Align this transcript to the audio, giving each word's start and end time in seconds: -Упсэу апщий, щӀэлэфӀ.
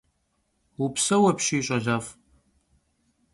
-Упсэу 0.81 1.23
апщий, 1.31 1.63
щӀэлэфӀ. 1.65 2.11